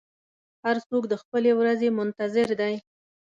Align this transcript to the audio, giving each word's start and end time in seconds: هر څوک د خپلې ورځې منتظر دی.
هر 0.63 0.77
څوک 0.89 1.03
د 1.09 1.13
خپلې 1.21 1.51
ورځې 1.59 1.87
منتظر 1.97 2.47
دی. 2.61 2.73